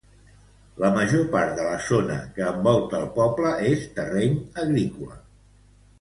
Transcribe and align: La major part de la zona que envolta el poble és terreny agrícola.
La 0.83 0.89
major 0.93 1.27
part 1.35 1.51
de 1.59 1.67
la 1.67 1.75
zona 1.89 2.17
que 2.37 2.47
envolta 2.53 3.03
el 3.03 3.07
poble 3.19 3.53
és 3.75 3.87
terreny 4.01 4.35
agrícola. 4.65 5.21